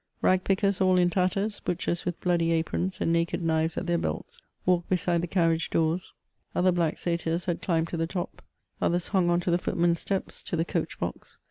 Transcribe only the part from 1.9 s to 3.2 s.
with bloodjr aprons and